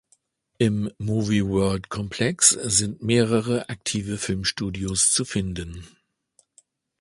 Im 0.57 0.89
Movie-World-Komplex 0.97 2.49
sind 2.49 3.03
mehrere 3.03 3.69
aktive 3.69 4.17
Filmstudios 4.17 5.11
zu 5.11 5.25
finden. 5.25 5.85